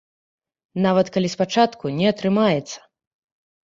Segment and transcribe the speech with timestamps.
[0.85, 2.77] Нават калі спачатку не атрымаецца.